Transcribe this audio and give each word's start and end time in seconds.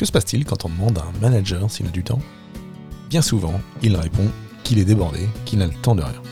Que 0.00 0.06
se 0.06 0.12
passe-t-il 0.12 0.46
quand 0.46 0.64
on 0.64 0.70
demande 0.70 0.96
à 0.96 1.02
un 1.02 1.20
manager 1.20 1.70
s'il 1.70 1.86
a 1.86 1.90
du 1.90 2.02
temps? 2.02 2.20
Bien 3.10 3.20
souvent, 3.20 3.60
il 3.82 3.94
répond 3.94 4.24
qu'il 4.64 4.78
est 4.78 4.86
débordé, 4.86 5.28
qu'il 5.44 5.58
n'a 5.58 5.66
le 5.66 5.74
temps 5.74 5.94
de 5.94 6.00
rien. 6.00 6.22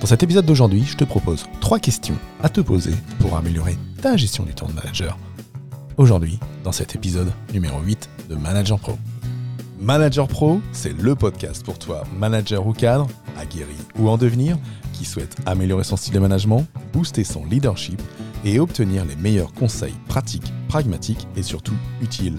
Dans 0.00 0.06
cet 0.06 0.22
épisode 0.22 0.46
d'aujourd'hui, 0.46 0.84
je 0.84 0.96
te 0.96 1.02
propose 1.02 1.46
trois 1.60 1.80
questions 1.80 2.14
à 2.44 2.48
te 2.48 2.60
poser 2.60 2.94
pour 3.18 3.36
améliorer 3.36 3.76
ta 4.00 4.16
gestion 4.16 4.44
du 4.44 4.54
temps 4.54 4.68
de 4.68 4.74
manager. 4.74 5.18
Aujourd'hui, 5.96 6.38
dans 6.62 6.70
cet 6.70 6.94
épisode 6.94 7.32
numéro 7.52 7.80
8 7.80 8.08
de 8.30 8.36
Manager 8.36 8.78
Pro. 8.78 8.96
Manager 9.80 10.28
Pro, 10.28 10.60
c'est 10.70 10.96
le 10.96 11.16
podcast 11.16 11.64
pour 11.64 11.80
toi, 11.80 12.04
manager 12.16 12.64
ou 12.64 12.72
cadre, 12.72 13.08
aguerri 13.36 13.74
ou 13.98 14.10
en 14.10 14.16
devenir, 14.16 14.56
qui 14.92 15.04
souhaite 15.04 15.34
améliorer 15.44 15.82
son 15.82 15.96
style 15.96 16.14
de 16.14 16.20
management, 16.20 16.66
booster 16.92 17.24
son 17.24 17.44
leadership 17.46 18.00
et 18.44 18.60
obtenir 18.60 19.04
les 19.04 19.16
meilleurs 19.16 19.52
conseils 19.54 19.96
pratiques, 20.06 20.52
pragmatiques 20.68 21.26
et 21.34 21.42
surtout 21.42 21.74
utiles. 22.00 22.38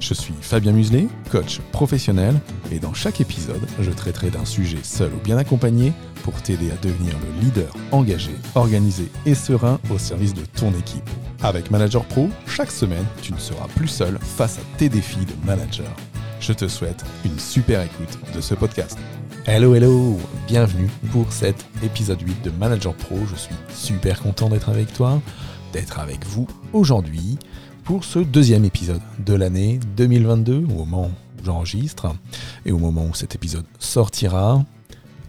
Je 0.00 0.14
suis 0.14 0.34
Fabien 0.40 0.72
Muselet, 0.72 1.08
coach 1.28 1.60
professionnel, 1.72 2.40
et 2.70 2.78
dans 2.78 2.94
chaque 2.94 3.20
épisode, 3.20 3.66
je 3.80 3.90
traiterai 3.90 4.30
d'un 4.30 4.44
sujet 4.44 4.78
seul 4.84 5.12
ou 5.12 5.18
bien 5.18 5.36
accompagné 5.36 5.92
pour 6.22 6.40
t'aider 6.40 6.70
à 6.70 6.76
devenir 6.76 7.14
le 7.18 7.40
leader 7.40 7.74
engagé, 7.90 8.30
organisé 8.54 9.10
et 9.26 9.34
serein 9.34 9.80
au 9.92 9.98
service 9.98 10.34
de 10.34 10.44
ton 10.56 10.70
équipe. 10.70 11.08
Avec 11.42 11.72
Manager 11.72 12.04
Pro, 12.04 12.28
chaque 12.46 12.70
semaine, 12.70 13.04
tu 13.22 13.32
ne 13.32 13.38
seras 13.38 13.66
plus 13.74 13.88
seul 13.88 14.18
face 14.20 14.58
à 14.58 14.78
tes 14.78 14.88
défis 14.88 15.26
de 15.26 15.46
manager. 15.46 15.90
Je 16.40 16.52
te 16.52 16.68
souhaite 16.68 17.04
une 17.24 17.38
super 17.38 17.82
écoute 17.82 18.18
de 18.32 18.40
ce 18.40 18.54
podcast. 18.54 18.96
Hello, 19.46 19.74
hello, 19.74 20.16
bienvenue 20.46 20.88
pour 21.10 21.32
cet 21.32 21.66
épisode 21.82 22.20
8 22.20 22.44
de 22.44 22.50
Manager 22.50 22.94
Pro. 22.94 23.18
Je 23.28 23.34
suis 23.34 23.54
super 23.74 24.20
content 24.20 24.48
d'être 24.48 24.68
avec 24.68 24.92
toi, 24.92 25.20
d'être 25.72 25.98
avec 25.98 26.24
vous 26.24 26.46
aujourd'hui 26.72 27.36
pour 27.88 28.04
ce 28.04 28.18
deuxième 28.18 28.66
épisode 28.66 29.00
de 29.18 29.32
l'année 29.32 29.80
2022, 29.96 30.56
au 30.56 30.84
moment 30.84 31.06
où 31.06 31.42
j'enregistre 31.42 32.14
et 32.66 32.70
au 32.70 32.76
moment 32.76 33.06
où 33.06 33.14
cet 33.14 33.34
épisode 33.34 33.64
sortira, 33.78 34.62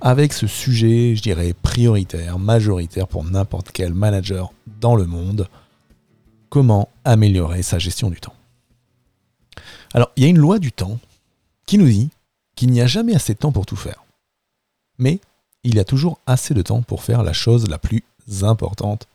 avec 0.01 0.33
ce 0.33 0.45
sujet, 0.45 1.15
je 1.15 1.21
dirais, 1.21 1.53
prioritaire, 1.53 2.37
majoritaire 2.37 3.07
pour 3.07 3.23
n'importe 3.23 3.71
quel 3.71 3.93
manager 3.93 4.51
dans 4.81 4.97
le 4.97 5.05
monde, 5.05 5.47
comment 6.49 6.89
améliorer 7.05 7.63
sa 7.63 7.79
gestion 7.79 8.09
du 8.09 8.19
temps? 8.19 8.35
Alors, 9.93 10.11
il 10.17 10.23
y 10.23 10.25
a 10.25 10.29
une 10.29 10.37
loi 10.37 10.59
du 10.59 10.73
temps 10.73 10.99
qui 11.65 11.77
nous 11.77 11.87
dit 11.87 12.09
qu'il 12.55 12.71
n'y 12.71 12.81
a 12.81 12.87
jamais 12.87 13.15
assez 13.15 13.35
de 13.35 13.39
temps 13.39 13.53
pour 13.53 13.67
tout 13.67 13.77
faire. 13.77 14.03
Mais 14.97 15.21
il 15.63 15.75
y 15.75 15.79
a 15.79 15.85
toujours 15.85 16.19
assez 16.25 16.53
de 16.53 16.61
temps 16.61 16.81
pour 16.81 17.03
faire 17.03 17.23
la 17.23 17.31
chose 17.31 17.69
la 17.69 17.77
plus 17.77 18.03
importante, 18.41 19.07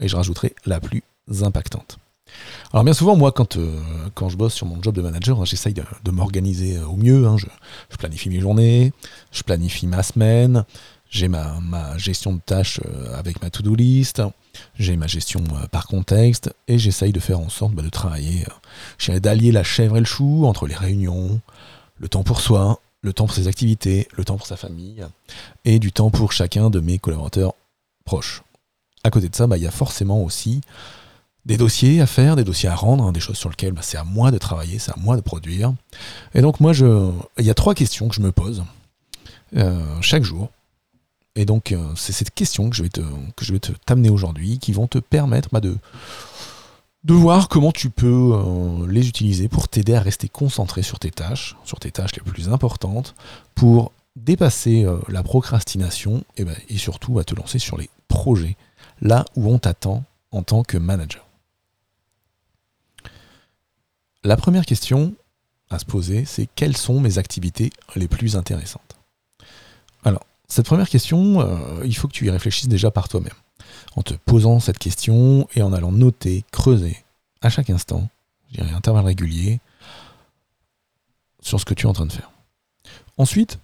et 0.00 0.08
je 0.08 0.16
rajouterai 0.16 0.54
la 0.64 0.80
plus 0.80 1.02
impactante. 1.42 1.98
Alors 2.72 2.84
bien 2.84 2.94
souvent, 2.94 3.16
moi, 3.16 3.32
quand, 3.32 3.56
euh, 3.56 3.78
quand 4.14 4.30
je 4.30 4.36
bosse 4.36 4.54
sur 4.54 4.66
mon 4.66 4.82
job 4.82 4.94
de 4.94 5.02
manager, 5.02 5.40
hein, 5.40 5.44
j'essaye 5.44 5.74
de, 5.74 6.10
m'organiser 6.10 6.78
euh, 6.78 6.86
au 6.86 6.96
mieux. 6.96 7.26
Hein. 7.26 7.36
Je, 7.36 7.96
planifie 7.96 8.30
mes 8.30 8.40
journées, 8.40 8.92
je 9.30 9.42
planifie 9.42 9.86
ma 9.86 10.02
semaine, 10.02 10.64
j'ai 11.10 11.28
ma, 11.28 11.60
gestion 11.98 12.32
de 12.32 12.40
tâches 12.40 12.80
euh, 12.86 13.14
avec 13.14 13.42
ma 13.42 13.50
to-do 13.50 13.74
list, 13.74 14.22
j'ai 14.78 14.96
ma 14.96 15.06
gestion 15.06 15.44
par 15.70 15.86
contexte, 15.86 16.54
et 16.66 16.78
j'essaye 16.78 17.12
de 17.12 17.20
faire 17.20 17.40
en 17.40 17.50
sorte 17.50 17.74
bah, 17.74 17.82
de 17.82 17.90
travailler, 17.90 18.46
d'allier 19.08 19.52
la 19.52 19.64
chèvre 19.64 19.98
et 19.98 20.00
le 20.00 20.06
chou 20.06 20.46
entre 20.46 20.66
les 20.66 20.74
réunions, 20.74 21.40
le 21.98 22.08
temps 22.08 22.22
pour 22.22 22.40
soi, 22.40 22.80
le 23.02 23.12
temps 23.12 23.26
pour 23.26 23.34
ses 23.34 23.48
activités, 23.48 24.08
le 24.16 24.24
temps 24.24 24.38
pour 24.38 24.46
sa 24.46 24.56
famille, 24.56 25.04
et 25.66 25.78
du 25.78 25.92
temps 25.92 26.10
pour 26.10 26.32
chacun 26.32 26.70
de 26.70 26.80
mes 26.80 26.98
collaborateurs 26.98 27.52
proches. 28.06 28.42
À 29.04 29.10
côté 29.10 29.28
de 29.28 29.34
ça, 29.34 29.46
bah, 29.46 29.58
il 29.58 29.62
y 29.62 29.66
a 29.66 29.70
forcément 29.72 30.22
aussi 30.22 30.62
des 31.44 31.56
dossiers 31.56 32.00
à 32.00 32.06
faire, 32.06 32.36
des 32.36 32.44
dossiers 32.44 32.68
à 32.68 32.74
rendre, 32.74 33.04
hein, 33.04 33.12
des 33.12 33.20
choses 33.20 33.36
sur 33.36 33.48
lesquelles 33.48 33.72
bah, 33.72 33.82
c'est 33.82 33.96
à 33.96 34.04
moi 34.04 34.30
de 34.30 34.38
travailler, 34.38 34.78
c'est 34.78 34.92
à 34.92 34.96
moi 34.96 35.16
de 35.16 35.20
produire. 35.20 35.74
Et 36.34 36.40
donc 36.40 36.60
moi, 36.60 36.72
je, 36.72 37.10
il 37.38 37.44
y 37.44 37.50
a 37.50 37.54
trois 37.54 37.74
questions 37.74 38.08
que 38.08 38.14
je 38.14 38.20
me 38.20 38.32
pose 38.32 38.64
euh, 39.56 40.00
chaque 40.00 40.22
jour. 40.22 40.50
Et 41.34 41.44
donc 41.44 41.72
euh, 41.72 41.92
c'est 41.96 42.12
cette 42.12 42.32
question 42.34 42.70
que 42.70 42.76
je 42.76 42.82
vais 42.82 42.90
te, 42.90 43.00
que 43.36 43.72
t'amener 43.86 44.10
aujourd'hui, 44.10 44.58
qui 44.58 44.72
vont 44.72 44.86
te 44.86 44.98
permettre 44.98 45.48
bah, 45.52 45.60
de 45.60 45.76
de 47.04 47.14
voir 47.14 47.48
comment 47.48 47.72
tu 47.72 47.90
peux 47.90 48.32
euh, 48.32 48.86
les 48.86 49.08
utiliser 49.08 49.48
pour 49.48 49.66
t'aider 49.66 49.94
à 49.94 50.00
rester 50.00 50.28
concentré 50.28 50.82
sur 50.82 51.00
tes 51.00 51.10
tâches, 51.10 51.56
sur 51.64 51.80
tes 51.80 51.90
tâches 51.90 52.14
les 52.14 52.22
plus 52.22 52.48
importantes, 52.48 53.16
pour 53.56 53.90
dépasser 54.14 54.86
la 55.08 55.24
procrastination 55.24 56.22
bah, 56.38 56.52
et 56.68 56.78
surtout 56.78 57.18
à 57.18 57.24
te 57.24 57.34
lancer 57.34 57.58
sur 57.58 57.76
les 57.76 57.90
projets, 58.06 58.56
là 59.00 59.24
où 59.34 59.52
on 59.52 59.58
t'attend 59.58 60.04
en 60.30 60.42
tant 60.42 60.62
que 60.62 60.78
manager. 60.78 61.24
La 64.24 64.36
première 64.36 64.66
question 64.66 65.14
à 65.70 65.78
se 65.78 65.84
poser, 65.84 66.24
c'est 66.24 66.48
quelles 66.54 66.76
sont 66.76 67.00
mes 67.00 67.18
activités 67.18 67.70
les 67.96 68.06
plus 68.06 68.36
intéressantes? 68.36 68.96
Alors, 70.04 70.24
cette 70.46 70.66
première 70.66 70.88
question, 70.88 71.40
euh, 71.40 71.82
il 71.84 71.96
faut 71.96 72.06
que 72.06 72.12
tu 72.12 72.26
y 72.26 72.30
réfléchisses 72.30 72.68
déjà 72.68 72.90
par 72.90 73.08
toi-même. 73.08 73.32
En 73.96 74.02
te 74.02 74.14
posant 74.14 74.60
cette 74.60 74.78
question 74.78 75.48
et 75.54 75.62
en 75.62 75.72
allant 75.72 75.90
noter, 75.90 76.44
creuser 76.52 77.02
à 77.40 77.50
chaque 77.50 77.70
instant, 77.70 78.08
je 78.50 78.60
dirais 78.60 78.72
intervalle 78.72 79.06
régulier, 79.06 79.60
sur 81.40 81.58
ce 81.58 81.64
que 81.64 81.74
tu 81.74 81.86
es 81.86 81.88
en 81.88 81.92
train 81.92 82.06
de 82.06 82.12
faire. 82.12 82.30
Ensuite, 83.18 83.58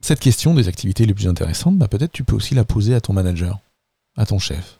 cette 0.00 0.20
question 0.20 0.54
des 0.54 0.66
activités 0.66 1.06
les 1.06 1.14
plus 1.14 1.28
intéressantes, 1.28 1.78
bah, 1.78 1.86
peut-être 1.86 2.12
tu 2.12 2.24
peux 2.24 2.34
aussi 2.34 2.54
la 2.54 2.64
poser 2.64 2.94
à 2.94 3.00
ton 3.00 3.12
manager, 3.12 3.60
à 4.16 4.26
ton 4.26 4.40
chef, 4.40 4.79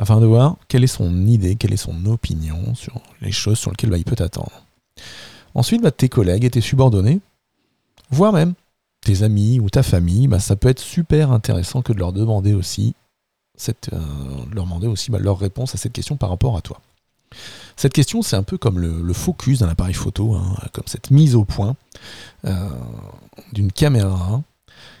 afin 0.00 0.18
de 0.18 0.24
voir 0.24 0.56
quelle 0.66 0.82
est 0.82 0.86
son 0.86 1.26
idée, 1.26 1.56
quelle 1.56 1.74
est 1.74 1.76
son 1.76 2.06
opinion 2.06 2.74
sur 2.74 3.02
les 3.20 3.32
choses 3.32 3.58
sur 3.58 3.70
lesquelles 3.70 3.90
bah, 3.90 3.98
il 3.98 4.04
peut 4.04 4.16
t'attendre. 4.16 4.64
Ensuite, 5.54 5.82
bah, 5.82 5.90
tes 5.90 6.08
collègues 6.08 6.46
et 6.46 6.50
tes 6.50 6.62
subordonnés, 6.62 7.20
voire 8.10 8.32
même 8.32 8.54
tes 9.02 9.22
amis 9.22 9.60
ou 9.60 9.68
ta 9.68 9.82
famille, 9.82 10.26
bah, 10.26 10.38
ça 10.38 10.56
peut 10.56 10.70
être 10.70 10.80
super 10.80 11.32
intéressant 11.32 11.82
que 11.82 11.92
de 11.92 11.98
leur 11.98 12.14
demander 12.14 12.54
aussi, 12.54 12.94
cette, 13.56 13.92
euh, 13.92 14.00
leur 14.54 14.64
demander 14.64 14.86
aussi 14.86 15.10
réponse 15.12 15.74
à 15.74 15.78
cette 15.78 15.92
question 15.92 16.16
par 16.16 16.30
rapport 16.30 16.56
à 16.56 16.62
toi. 16.62 16.80
Cette 17.76 17.92
question, 17.92 18.22
c'est 18.22 18.36
un 18.36 18.42
peu 18.42 18.56
comme 18.56 18.78
le, 18.78 19.12
focus 19.12 19.58
d'un 19.58 19.68
appareil 19.68 19.94
photo, 19.94 20.34
hein, 20.34 20.56
comme 20.72 20.86
cette 20.86 21.10
mise 21.10 21.34
au 21.34 21.44
point 21.44 21.76
euh, 22.46 22.70
d'une 23.52 23.70
caméra 23.70 24.42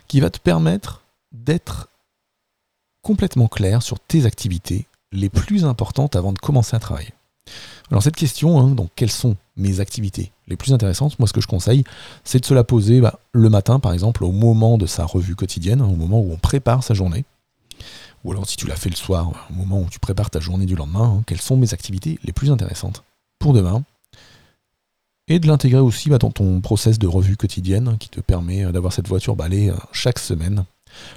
qui 0.08 0.20
va 0.20 0.28
te 0.28 0.38
permettre 0.38 1.00
d'être 1.32 1.88
complètement 3.00 3.48
clair 3.48 3.82
sur 3.82 3.98
tes 3.98 4.26
activités 4.26 4.86
les 5.12 5.28
plus 5.28 5.64
importantes 5.64 6.16
avant 6.16 6.32
de 6.32 6.38
commencer 6.38 6.76
à 6.76 6.78
travailler. 6.78 7.12
Alors 7.90 8.02
cette 8.02 8.16
question, 8.16 8.60
hein, 8.60 8.76
quelles 8.94 9.10
sont 9.10 9.36
mes 9.56 9.80
activités 9.80 10.32
les 10.46 10.56
plus 10.56 10.72
intéressantes, 10.72 11.18
moi 11.18 11.28
ce 11.28 11.32
que 11.32 11.40
je 11.40 11.46
conseille, 11.46 11.84
c'est 12.24 12.40
de 12.40 12.44
se 12.44 12.54
la 12.54 12.64
poser 12.64 13.00
bah, 13.00 13.18
le 13.32 13.48
matin 13.48 13.80
par 13.80 13.92
exemple, 13.92 14.24
au 14.24 14.32
moment 14.32 14.78
de 14.78 14.86
sa 14.86 15.04
revue 15.04 15.34
quotidienne, 15.34 15.82
au 15.82 15.96
moment 15.96 16.20
où 16.20 16.32
on 16.32 16.36
prépare 16.36 16.84
sa 16.84 16.94
journée, 16.94 17.24
ou 18.24 18.32
alors 18.32 18.48
si 18.48 18.56
tu 18.56 18.66
l'as 18.66 18.76
fait 18.76 18.90
le 18.90 18.96
soir, 18.96 19.48
au 19.50 19.54
moment 19.54 19.80
où 19.80 19.86
tu 19.90 19.98
prépares 19.98 20.30
ta 20.30 20.40
journée 20.40 20.66
du 20.66 20.76
lendemain, 20.76 21.16
hein, 21.18 21.22
quelles 21.26 21.40
sont 21.40 21.56
mes 21.56 21.72
activités 21.72 22.18
les 22.22 22.32
plus 22.32 22.50
intéressantes 22.50 23.02
pour 23.38 23.52
demain, 23.52 23.82
et 25.28 25.38
de 25.38 25.46
l'intégrer 25.46 25.80
aussi 25.80 26.10
bah, 26.10 26.18
dans 26.18 26.30
ton 26.30 26.60
process 26.60 26.98
de 26.98 27.06
revue 27.06 27.36
quotidienne 27.36 27.88
hein, 27.88 27.96
qui 27.98 28.08
te 28.08 28.20
permet 28.20 28.64
euh, 28.64 28.72
d'avoir 28.72 28.92
cette 28.92 29.08
voiture 29.08 29.36
balée 29.36 29.70
euh, 29.70 29.76
chaque 29.92 30.18
semaine, 30.18 30.64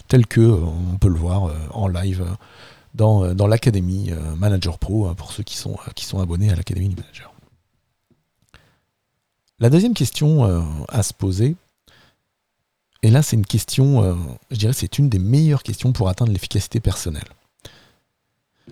tel 0.08 0.28
que 0.28 0.40
euh, 0.40 0.60
on 0.94 0.98
peut 0.98 1.10
le 1.10 1.16
voir 1.16 1.52
en 1.72 1.88
live 1.88 2.24
dans 2.94 3.48
l'académie 3.48 4.12
euh, 4.12 4.36
Manager 4.36 4.78
Pro 4.78 5.08
hein, 5.08 5.16
pour 5.16 5.32
ceux 5.32 5.44
qui 5.44 5.58
sont, 5.58 5.74
euh, 5.74 5.92
qui 5.96 6.06
sont 6.06 6.20
abonnés 6.20 6.52
à 6.52 6.56
l'académie 6.56 6.90
du 6.90 6.96
manager. 6.96 7.34
La 9.60 9.70
deuxième 9.70 9.94
question 9.94 10.44
à 10.90 11.04
se 11.04 11.14
poser, 11.14 11.56
et 13.02 13.10
là 13.10 13.22
c'est 13.22 13.38
une 13.38 13.46
question, 13.46 14.18
je 14.52 14.58
dirais 14.58 14.74
c'est 14.74 14.98
une 14.98 15.08
des 15.08 15.20
meilleures 15.20 15.64
questions 15.64 15.94
pour 15.94 16.10
atteindre 16.10 16.34
l'efficacité 16.34 16.82
personnelle. 16.82 17.28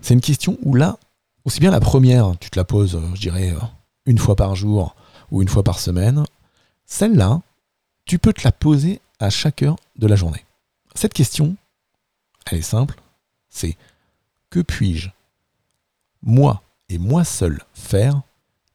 C'est 0.01 0.15
une 0.15 0.21
question 0.21 0.57
où 0.63 0.73
là, 0.75 0.97
aussi 1.45 1.62
bien 1.62 1.71
la 1.71 1.79
première, 1.79 2.33
tu 2.41 2.50
te 2.50 2.59
la 2.59 2.65
poses, 2.65 3.00
je 3.13 3.21
dirais, 3.21 3.53
une 4.06 4.18
fois 4.18 4.35
par 4.35 4.56
jour 4.56 4.95
ou 5.29 5.41
une 5.41 5.47
fois 5.47 5.63
par 5.63 5.79
semaine, 5.79 6.25
celle-là, 6.85 7.41
tu 8.03 8.19
peux 8.19 8.33
te 8.33 8.44
la 8.44 8.51
poser 8.51 9.00
à 9.19 9.29
chaque 9.29 9.63
heure 9.63 9.77
de 9.97 10.07
la 10.07 10.18
journée. 10.18 10.44
Cette 10.94 11.13
question, 11.13 11.56
elle 12.47 12.57
est 12.57 12.63
simple, 12.63 13.00
c'est 13.50 13.77
que 14.51 14.59
puis-je, 14.59 15.09
moi 16.21 16.62
et 16.89 17.00
moi 17.00 17.24
seul, 17.24 17.63
faire 17.74 18.21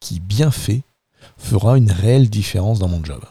qui 0.00 0.18
bien 0.18 0.50
fait 0.50 0.82
fera 1.36 1.76
une 1.76 1.92
réelle 1.92 2.28
différence 2.28 2.80
dans 2.80 2.88
mon 2.88 3.04
job 3.04 3.24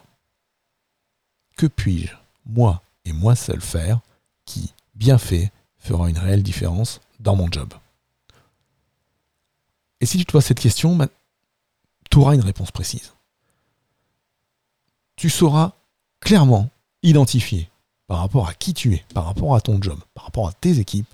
Que 1.58 1.66
puis-je, 1.66 2.14
moi 2.46 2.82
et 3.04 3.12
moi 3.12 3.36
seul, 3.36 3.60
faire 3.60 4.00
qui, 4.46 4.74
bien 4.94 5.18
fait, 5.18 5.52
fera 5.80 6.10
une 6.10 6.18
réelle 6.18 6.44
différence 6.44 7.02
dans 7.20 7.36
mon 7.36 7.52
job 7.52 7.74
Et 10.00 10.06
si 10.06 10.18
tu 10.18 10.26
te 10.26 10.32
poses 10.32 10.46
cette 10.46 10.60
question, 10.60 10.98
tu 12.12 12.18
auras 12.20 12.36
une 12.36 12.42
réponse 12.42 12.72
précise. 12.72 13.14
Tu 15.16 15.30
sauras 15.30 15.74
clairement 16.20 16.70
identifier 17.02 17.70
par 18.08 18.20
rapport 18.20 18.48
à 18.48 18.54
qui 18.54 18.76
tu 18.76 18.94
es, 18.94 19.04
par 19.16 19.26
rapport 19.26 19.56
à 19.56 19.62
ton 19.62 19.82
job, 19.82 20.00
par 20.14 20.26
rapport 20.26 20.48
à 20.48 20.54
tes 20.54 20.80
équipes, 20.80 21.08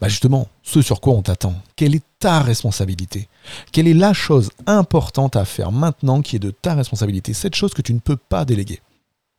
bah 0.00 0.08
justement, 0.08 0.48
ce 0.62 0.82
sur 0.82 1.00
quoi 1.00 1.14
on 1.14 1.22
t'attend. 1.22 1.54
Quelle 1.76 1.94
est 1.94 2.04
ta 2.18 2.40
responsabilité? 2.40 3.28
Quelle 3.72 3.88
est 3.88 3.94
la 3.94 4.12
chose 4.12 4.50
importante 4.66 5.36
à 5.36 5.44
faire 5.44 5.72
maintenant 5.72 6.22
qui 6.22 6.36
est 6.36 6.40
de 6.40 6.50
ta 6.50 6.74
responsabilité? 6.74 7.34
Cette 7.34 7.54
chose 7.54 7.74
que 7.74 7.82
tu 7.82 7.94
ne 7.94 7.98
peux 8.00 8.16
pas 8.16 8.44
déléguer. 8.44 8.80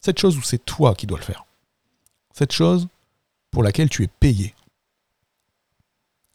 Cette 0.02 0.20
chose 0.20 0.38
où 0.38 0.42
c'est 0.42 0.64
toi 0.64 0.94
qui 0.94 1.08
dois 1.08 1.18
le 1.18 1.24
faire. 1.24 1.46
Cette 2.34 2.52
chose 2.52 2.88
pour 3.52 3.64
laquelle 3.64 3.90
tu 3.90 4.04
es 4.04 4.08
payé. 4.08 4.54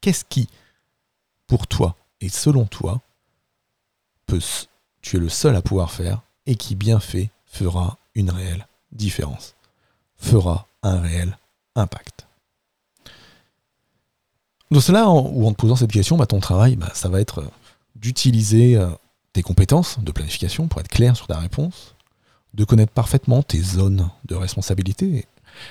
Qu'est-ce 0.01 0.25
qui, 0.25 0.49
pour 1.47 1.67
toi 1.67 1.95
et 2.21 2.29
selon 2.29 2.65
toi, 2.67 3.01
peut, 4.27 4.41
tu 5.03 5.17
es 5.17 5.21
le 5.21 5.29
seul 5.29 5.55
à 5.57 5.63
pouvoir 5.63 5.91
faire 5.91 6.23
et 6.47 6.57
qui 6.57 6.75
bien 6.75 7.01
fait 7.01 7.31
fera 7.45 7.99
une 8.15 8.31
réelle 8.31 8.67
différence, 8.93 9.55
fera 10.17 10.67
un 10.83 11.01
réel 11.01 11.37
impact? 11.75 12.27
Donc 14.71 14.83
cela, 14.83 15.09
en 15.09 15.53
te 15.53 15.57
posant 15.57 15.77
cette 15.77 15.91
question, 15.91 16.17
bah, 16.17 16.27
ton 16.27 16.39
travail, 16.39 16.77
bah, 16.77 16.91
ça 16.95 17.09
va 17.09 17.21
être 17.21 17.41
euh, 17.41 17.49
d'utiliser 17.97 18.77
euh, 18.77 18.89
tes 19.33 19.43
compétences 19.43 19.99
de 20.01 20.13
planification 20.13 20.69
pour 20.69 20.81
être 20.81 20.89
clair 20.89 21.17
sur 21.17 21.27
ta 21.27 21.39
réponse, 21.39 21.97
de 22.55 22.65
connaître 22.65 22.93
parfaitement 22.93 23.43
tes 23.43 23.61
zones 23.61 24.09
de 24.27 24.37
responsabilité. 24.37 25.27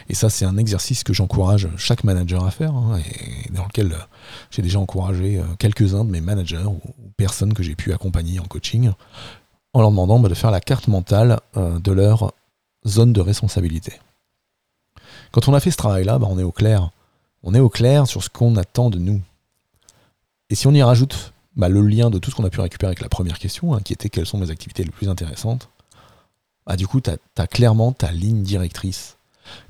Et 0.09 0.15
ça, 0.15 0.29
c'est 0.29 0.43
un 0.43 0.57
exercice 0.57 1.05
que 1.05 1.13
j'encourage 1.13 1.69
chaque 1.77 2.03
manager 2.03 2.45
à 2.45 2.51
faire, 2.51 2.75
hein, 2.75 2.99
et 2.99 3.51
dans 3.53 3.63
lequel 3.63 3.93
euh, 3.93 3.97
j'ai 4.51 4.61
déjà 4.61 4.79
encouragé 4.79 5.41
quelques-uns 5.59 6.03
de 6.03 6.11
mes 6.11 6.21
managers 6.21 6.65
ou 6.65 6.81
personnes 7.15 7.53
que 7.53 7.63
j'ai 7.63 7.75
pu 7.75 7.93
accompagner 7.93 8.41
en 8.41 8.45
coaching, 8.45 8.91
en 9.71 9.79
leur 9.79 9.91
demandant 9.91 10.19
bah, 10.19 10.27
de 10.27 10.33
faire 10.33 10.51
la 10.51 10.59
carte 10.59 10.89
mentale 10.89 11.39
de 11.55 11.91
leur 11.91 12.33
zone 12.85 13.13
de 13.13 13.21
responsabilité. 13.21 13.93
Quand 15.31 15.47
on 15.47 15.53
a 15.53 15.59
fait 15.59 15.71
ce 15.71 15.77
travail-là, 15.77 16.19
on 16.21 16.37
est 16.37 16.43
au 16.43 16.51
clair 16.51 16.91
on 17.43 17.53
est 17.53 17.59
au 17.59 17.69
clair 17.69 18.07
sur 18.07 18.23
ce 18.23 18.29
qu'on 18.29 18.55
attend 18.55 18.89
de 18.89 18.99
nous. 18.99 19.21
Et 20.49 20.55
si 20.55 20.67
on 20.67 20.73
y 20.73 20.81
rajoute 20.81 21.33
bah, 21.55 21.69
le 21.69 21.81
lien 21.81 22.09
de 22.09 22.19
tout 22.19 22.31
ce 22.31 22.35
qu'on 22.35 22.45
a 22.45 22.49
pu 22.49 22.61
récupérer 22.61 22.89
avec 22.89 23.01
la 23.01 23.09
première 23.09 23.39
question, 23.39 23.73
hein, 23.73 23.81
qui 23.81 23.93
était 23.93 24.09
quelles 24.09 24.25
sont 24.25 24.37
mes 24.37 24.49
activités 24.49 24.83
les 24.83 24.91
plus 24.91 25.09
intéressantes, 25.09 25.69
bah, 26.65 26.75
du 26.75 26.87
coup, 26.87 27.01
tu 27.01 27.09
as, 27.09 27.47
clairement 27.47 27.91
ta 27.91 28.11
ligne 28.11 28.43
directrice. 28.43 29.17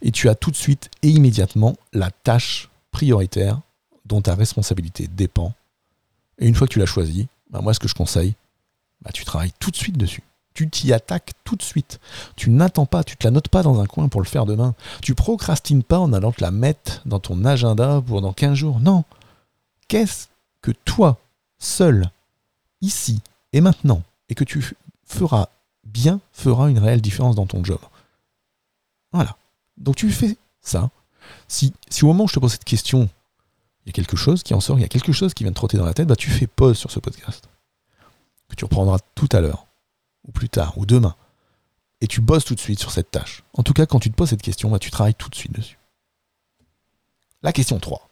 Et 0.02 0.12
tu 0.12 0.28
as 0.30 0.36
tout 0.36 0.52
de 0.52 0.56
suite 0.56 0.90
et 1.04 1.10
immédiatement 1.10 1.76
la 1.94 2.12
tâche 2.12 2.70
prioritaire 2.92 3.62
dont 4.06 4.22
ta 4.22 4.36
responsabilité 4.36 5.08
dépend. 5.08 5.54
Et 6.38 6.48
une 6.48 6.56
fois 6.56 6.68
que 6.68 6.74
tu 6.74 6.80
l'as 6.80 6.86
choisie, 6.86 7.28
bah, 7.50 7.62
moi, 7.62 7.74
ce 7.74 7.80
que 7.80 7.88
je 7.88 7.96
conseille, 7.96 8.36
tu 9.14 9.24
travailles 9.26 9.54
tout 9.60 9.72
de 9.72 9.78
suite 9.78 9.98
dessus 9.98 10.24
tu 10.60 10.70
t'y 10.70 10.92
attaques 10.92 11.32
tout 11.46 11.56
de 11.56 11.62
suite. 11.62 12.02
Tu 12.36 12.50
n'attends 12.50 12.86
pas, 12.86 13.06
tu 13.06 13.16
te 13.16 13.26
la 13.26 13.32
notes 13.32 13.48
pas 13.48 13.64
dans 13.64 13.80
un 13.80 13.86
coin 13.86 14.10
pour 14.10 14.20
le 14.20 14.26
faire 14.26 14.46
demain. 14.46 14.76
Tu 15.02 15.16
procrastines 15.16 15.84
pas 15.84 16.00
en 16.00 16.12
allant 16.12 16.34
te 16.34 16.42
la 16.42 16.52
mettre 16.52 17.02
dans 17.06 17.20
ton 17.20 17.46
agenda 17.46 18.04
pour 18.06 18.22
dans 18.22 18.34
15 18.34 18.56
jours. 18.56 18.80
Non. 18.82 19.06
Qu'est-ce 19.88 20.28
que 20.62 20.72
toi, 20.72 21.18
seul, 21.60 22.12
ici 22.82 23.22
et 23.54 23.62
maintenant, 23.62 24.04
et 24.28 24.36
que 24.36 24.44
tu 24.44 24.76
feras 25.06 25.48
bien, 25.86 26.20
fera 26.34 26.70
une 26.70 26.80
réelle 26.80 27.00
différence 27.00 27.36
dans 27.38 27.48
ton 27.48 27.64
job? 27.64 27.80
Voilà. 29.14 29.38
Donc 29.78 29.96
tu 29.96 30.12
fais 30.12 30.36
ça. 30.60 30.90
Si, 31.48 31.74
si 31.90 32.04
au 32.04 32.08
moment 32.08 32.26
où 32.26 32.28
je 32.28 32.34
te 32.34 32.40
pose 32.40 32.52
cette 32.52 32.66
question, 32.66 33.08
il 33.86 33.88
y 33.88 33.90
a 33.92 33.94
quelque 33.94 34.18
chose 34.18 34.44
qui 34.44 34.54
en 34.54 34.60
sort, 34.60 34.78
il 34.78 34.82
y 34.82 34.86
a 34.86 34.90
quelque 34.90 35.14
chose 35.14 35.34
qui 35.34 35.46
vient 35.46 35.54
te 35.54 35.56
trotter 35.56 35.78
dans 35.78 35.86
la 35.86 35.94
tête, 35.94 36.10
bah 36.10 36.18
tu 36.18 36.30
fais 36.30 36.48
pause 36.48 36.78
sur 36.78 36.92
ce 36.92 37.00
podcast. 37.00 37.48
Que 38.50 38.56
tu 38.56 38.66
reprendras 38.66 38.98
tout 39.16 39.30
à 39.32 39.40
l'heure 39.40 39.69
ou 40.28 40.32
plus 40.32 40.50
tard, 40.50 40.78
ou 40.78 40.86
demain. 40.86 41.16
Et 42.02 42.08
tu 42.08 42.22
bosses 42.22 42.46
tout 42.46 42.56
de 42.56 42.60
suite 42.60 42.80
sur 42.80 42.92
cette 42.92 43.12
tâche. 43.12 43.44
En 43.54 43.64
tout 43.64 43.74
cas, 43.74 43.86
quand 43.86 44.00
tu 44.00 44.10
te 44.10 44.16
poses 44.16 44.30
cette 44.30 44.42
question, 44.42 44.70
bah, 44.70 44.80
tu 44.80 44.92
travailles 44.92 45.16
tout 45.16 45.30
de 45.30 45.36
suite 45.36 45.52
dessus. 45.52 45.78
La 47.42 47.54
question 47.54 47.80
3, 47.80 48.10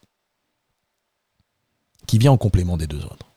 qui 2.06 2.18
vient 2.18 2.31
en 2.31 2.38
complément 2.38 2.77
des 2.77 2.88
deux 2.88 3.04
autres, 3.04 3.27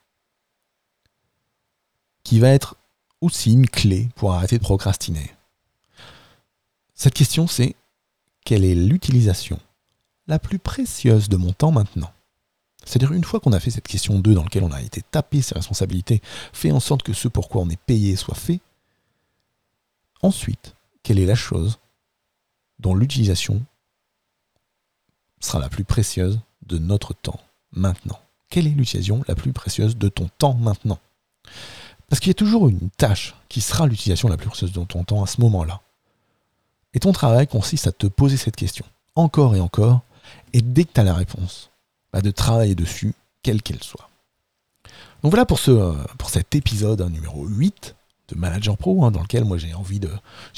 qui 2.22 2.38
va 2.38 2.48
être 2.48 2.76
aussi 3.20 3.52
une 3.52 3.68
clé 3.68 4.08
pour 4.14 4.32
arrêter 4.32 4.56
de 4.58 4.62
procrastiner. 4.62 5.34
Cette 6.94 7.14
question, 7.14 7.46
c'est 7.46 7.74
quelle 8.44 8.64
est 8.64 8.74
l'utilisation 8.74 9.58
la 10.26 10.38
plus 10.38 10.58
précieuse 10.58 11.28
de 11.28 11.36
mon 11.36 11.52
temps 11.52 11.72
maintenant? 11.72 12.12
C'est-à-dire 12.84 13.12
une 13.12 13.24
fois 13.24 13.40
qu'on 13.40 13.52
a 13.52 13.60
fait 13.60 13.70
cette 13.70 13.88
question 13.88 14.18
2 14.18 14.34
dans 14.34 14.42
laquelle 14.42 14.64
on 14.64 14.72
a 14.72 14.82
été 14.82 15.02
tapé 15.02 15.42
ses 15.42 15.54
responsabilités, 15.54 16.22
fait 16.52 16.72
en 16.72 16.80
sorte 16.80 17.02
que 17.02 17.12
ce 17.12 17.28
pour 17.28 17.48
quoi 17.48 17.62
on 17.62 17.70
est 17.70 17.80
payé 17.80 18.16
soit 18.16 18.34
fait, 18.34 18.60
ensuite, 20.22 20.74
quelle 21.02 21.18
est 21.18 21.26
la 21.26 21.34
chose 21.34 21.78
dont 22.78 22.94
l'utilisation 22.94 23.62
sera 25.40 25.58
la 25.58 25.68
plus 25.68 25.84
précieuse 25.84 26.40
de 26.66 26.78
notre 26.78 27.14
temps 27.14 27.40
maintenant? 27.72 28.20
Quelle 28.48 28.66
est 28.66 28.70
l'utilisation 28.70 29.22
la 29.28 29.34
plus 29.34 29.52
précieuse 29.52 29.96
de 29.96 30.08
ton 30.08 30.28
temps 30.38 30.54
maintenant? 30.54 30.98
Parce 32.08 32.18
qu'il 32.18 32.30
y 32.30 32.32
a 32.32 32.34
toujours 32.34 32.68
une 32.68 32.90
tâche 32.90 33.34
qui 33.48 33.60
sera 33.60 33.86
l'utilisation 33.86 34.28
la 34.28 34.36
plus 34.36 34.48
précieuse 34.48 34.72
de 34.72 34.84
ton 34.84 35.04
temps 35.04 35.22
à 35.22 35.26
ce 35.26 35.40
moment-là. 35.40 35.80
Et 36.92 36.98
ton 36.98 37.12
travail 37.12 37.46
consiste 37.46 37.86
à 37.86 37.92
te 37.92 38.08
poser 38.08 38.36
cette 38.36 38.56
question, 38.56 38.84
encore 39.14 39.54
et 39.54 39.60
encore, 39.60 40.02
et 40.52 40.60
dès 40.60 40.84
que 40.84 40.92
tu 40.92 41.00
as 41.00 41.04
la 41.04 41.14
réponse, 41.14 41.69
bah, 42.12 42.20
de 42.20 42.30
travailler 42.30 42.74
dessus, 42.74 43.14
quelle 43.42 43.62
qu'elle 43.62 43.82
soit. 43.82 44.10
Donc 45.22 45.32
voilà 45.32 45.44
pour, 45.44 45.58
ce, 45.58 45.70
euh, 45.70 45.92
pour 46.18 46.30
cet 46.30 46.54
épisode 46.54 47.02
hein, 47.02 47.10
numéro 47.10 47.46
8 47.46 47.94
de 48.28 48.38
Manager 48.38 48.76
Pro, 48.76 49.04
hein, 49.04 49.10
dans 49.10 49.20
lequel 49.20 49.44
moi 49.44 49.58
j'ai 49.58 49.74
envie 49.74 49.98
de, 49.98 50.08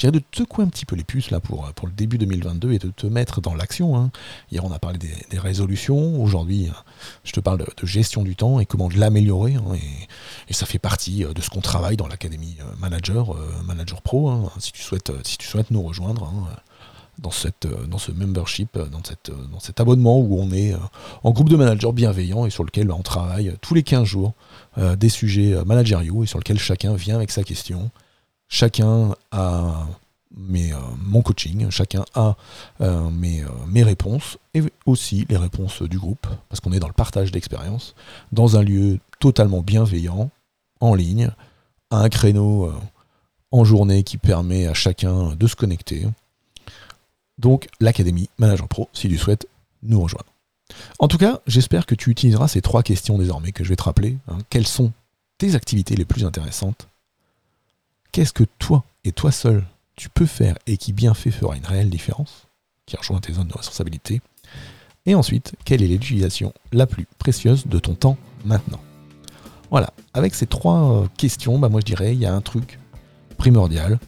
de 0.01 0.19
te 0.19 0.37
secouer 0.37 0.63
un 0.63 0.67
petit 0.67 0.85
peu 0.85 0.95
les 0.95 1.03
puces 1.03 1.31
là 1.31 1.39
pour, 1.39 1.65
euh, 1.65 1.71
pour 1.75 1.87
le 1.87 1.93
début 1.93 2.17
2022 2.17 2.71
et 2.71 2.79
de 2.79 2.89
te 2.89 3.07
mettre 3.07 3.41
dans 3.41 3.55
l'action. 3.55 3.97
Hein. 3.97 4.11
Hier 4.51 4.63
on 4.63 4.71
a 4.71 4.79
parlé 4.79 4.99
des, 4.99 5.39
résolutions, 5.39 6.21
aujourd'hui 6.21 6.69
euh, 6.69 6.73
je 7.23 7.33
te 7.33 7.39
parle 7.39 7.59
de, 7.59 7.85
gestion 7.85 8.23
du 8.23 8.35
temps 8.35 8.59
et 8.59 8.65
comment 8.65 8.89
l'améliorer. 8.95 9.55
Et, 10.47 10.53
ça 10.53 10.67
fait 10.67 10.79
partie 10.79 11.25
de 11.25 11.41
ce 11.41 11.49
qu'on 11.49 11.61
travaille 11.61 11.97
dans 11.97 12.07
l'académie 12.07 12.57
Manager, 12.77 13.35
Manager 13.65 14.03
Pro, 14.03 14.51
si, 14.59 14.71
tu 14.71 14.83
souhaites, 14.83 15.11
si 15.25 15.39
tu 15.39 15.47
souhaites 15.47 15.71
nous 15.71 15.81
rejoindre 15.81 16.31
dans, 17.19 17.31
cette, 17.31 17.65
euh, 17.65 17.85
dans 17.85 17.97
ce 17.97 18.11
membership, 18.11 18.75
euh, 18.75 18.85
dans, 18.87 19.03
cette, 19.03 19.29
euh, 19.29 19.45
dans 19.51 19.59
cet 19.59 19.79
abonnement 19.79 20.19
où 20.19 20.39
on 20.39 20.51
est 20.51 20.75
en 21.23 21.31
groupe 21.31 21.49
de 21.49 21.55
managers 21.55 21.91
bienveillants 21.91 22.45
et 22.45 22.49
sur 22.49 22.63
lequel 22.63 22.91
on 22.91 23.01
travaille 23.01 23.55
tous 23.61 23.73
les 23.73 23.83
15 23.83 24.05
jours 24.05 24.33
des 24.97 25.09
sujets 25.09 25.63
managériaux 25.65 26.23
et 26.23 26.27
sur 26.27 26.39
lequel 26.39 26.57
chacun 26.57 26.95
vient 26.95 27.15
avec 27.15 27.29
sa 27.29 27.43
question. 27.43 27.91
Chacun 28.47 29.15
a 29.31 29.85
mes, 30.35 30.71
mon 30.97 31.21
coaching, 31.21 31.69
chacun 31.69 32.05
a 32.15 32.35
mes, 32.79 33.43
mes 33.67 33.83
réponses 33.83 34.39
et 34.55 34.63
aussi 34.87 35.27
les 35.29 35.37
réponses 35.37 35.83
du 35.83 35.99
groupe, 35.99 36.25
parce 36.49 36.59
qu'on 36.59 36.71
est 36.71 36.79
dans 36.79 36.87
le 36.87 36.93
partage 36.93 37.31
d'expérience, 37.31 37.93
dans 38.31 38.57
un 38.57 38.63
lieu 38.63 38.99
totalement 39.19 39.61
bienveillant, 39.61 40.31
en 40.79 40.95
ligne, 40.95 41.29
à 41.91 41.99
un 41.99 42.09
créneau 42.09 42.73
en 43.51 43.63
journée 43.63 44.01
qui 44.01 44.17
permet 44.17 44.65
à 44.65 44.73
chacun 44.73 45.35
de 45.35 45.47
se 45.47 45.55
connecter, 45.55 46.07
donc 47.37 47.67
l'Académie 47.79 48.29
Manager 48.37 48.67
Pro 48.67 48.89
si 48.93 49.07
tu 49.07 49.17
souhaites 49.17 49.47
nous 49.81 50.01
rejoindre. 50.01 50.27
En 50.99 51.07
tout 51.07 51.17
cas, 51.17 51.41
j'espère 51.47 51.85
que 51.85 51.95
tu 51.95 52.09
utiliseras 52.09 52.47
ces 52.47 52.61
trois 52.61 52.83
questions 52.83 53.17
désormais 53.17 53.51
que 53.51 53.63
je 53.63 53.69
vais 53.69 53.75
te 53.75 53.83
rappeler. 53.83 54.17
Hein. 54.27 54.37
Quelles 54.49 54.67
sont 54.67 54.91
tes 55.37 55.55
activités 55.55 55.95
les 55.95 56.05
plus 56.05 56.25
intéressantes? 56.25 56.87
Qu'est-ce 58.11 58.33
que 58.33 58.45
toi 58.59 58.83
et 59.03 59.11
toi 59.11 59.31
seul 59.31 59.63
tu 59.95 60.09
peux 60.09 60.25
faire 60.25 60.57
et 60.65 60.77
qui 60.77 60.93
bien 60.93 61.13
fait 61.13 61.31
fera 61.31 61.55
une 61.55 61.65
réelle 61.65 61.89
différence, 61.89 62.47
qui 62.85 62.95
rejoint 62.95 63.19
tes 63.19 63.33
zones 63.33 63.47
de 63.47 63.57
responsabilité? 63.57 64.21
Et 65.05 65.15
ensuite, 65.15 65.55
quelle 65.65 65.83
est 65.83 65.87
l'utilisation 65.87 66.53
la 66.71 66.87
plus 66.87 67.05
précieuse 67.17 67.67
de 67.67 67.79
ton 67.79 67.93
temps 67.93 68.17
maintenant? 68.45 68.79
Voilà, 69.69 69.91
avec 70.13 70.33
ces 70.35 70.45
trois 70.45 71.07
questions, 71.17 71.59
bah 71.59 71.69
moi 71.69 71.81
je 71.81 71.85
dirais, 71.85 72.13
il 72.13 72.19
y 72.19 72.25
a 72.25 72.33
un 72.33 72.41
truc 72.41 72.79
primordial, 73.37 73.99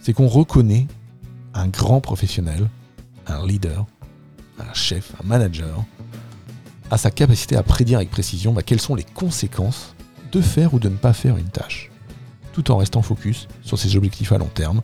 c'est 0.00 0.12
qu'on 0.12 0.28
reconnaît 0.28 0.86
un 1.54 1.68
grand 1.68 2.00
professionnel, 2.00 2.68
un 3.26 3.46
leader, 3.46 3.86
un 4.58 4.72
chef, 4.74 5.12
un 5.22 5.26
manager, 5.26 5.84
a 6.90 6.98
sa 6.98 7.10
capacité 7.10 7.56
à 7.56 7.62
prédire 7.62 7.98
avec 7.98 8.10
précision 8.10 8.52
bah, 8.52 8.62
quelles 8.62 8.80
sont 8.80 8.94
les 8.94 9.04
conséquences 9.04 9.94
de 10.32 10.40
faire 10.40 10.74
ou 10.74 10.78
de 10.78 10.88
ne 10.88 10.96
pas 10.96 11.12
faire 11.12 11.36
une 11.36 11.48
tâche, 11.48 11.90
tout 12.52 12.70
en 12.70 12.76
restant 12.76 13.02
focus 13.02 13.48
sur 13.62 13.78
ses 13.78 13.96
objectifs 13.96 14.32
à 14.32 14.38
long 14.38 14.50
terme. 14.52 14.82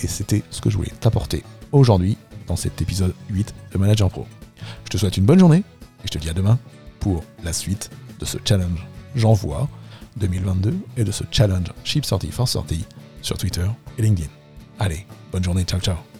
Et 0.00 0.06
c'était 0.06 0.42
ce 0.50 0.60
que 0.60 0.70
je 0.70 0.76
voulais 0.76 0.92
t'apporter 1.00 1.44
aujourd'hui 1.70 2.16
dans 2.46 2.56
cet 2.56 2.80
épisode 2.82 3.14
8 3.30 3.54
de 3.72 3.78
Manager 3.78 4.10
Pro. 4.10 4.26
Je 4.84 4.90
te 4.90 4.96
souhaite 4.96 5.16
une 5.16 5.24
bonne 5.24 5.38
journée 5.38 5.58
et 5.58 6.06
je 6.06 6.10
te 6.10 6.18
dis 6.18 6.28
à 6.28 6.34
demain 6.34 6.58
pour 7.00 7.24
la 7.44 7.52
suite 7.52 7.90
de 8.18 8.24
ce 8.24 8.38
challenge 8.44 8.86
J'envoie 9.14 9.68
2022 10.16 10.74
et 10.96 11.04
de 11.04 11.12
ce 11.12 11.24
challenge 11.30 11.72
Chip 11.84 12.04
Sortie 12.04 12.30
for 12.30 12.48
Sortie 12.48 12.86
sur 13.20 13.36
Twitter 13.36 13.66
et 13.98 14.02
LinkedIn. 14.02 14.41
Allez, 14.78 15.06
bonne 15.30 15.44
journée, 15.44 15.64
ciao 15.64 15.80
ciao 15.80 16.11